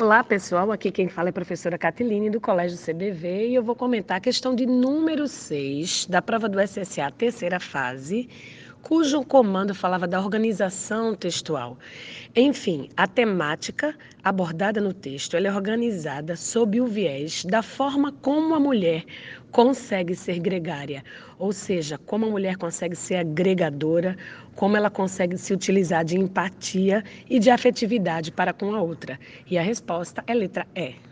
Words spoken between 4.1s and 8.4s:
a questão de número 6 da prova do SSA, terceira fase,